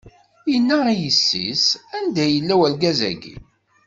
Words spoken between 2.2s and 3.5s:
yella urgaz-agi?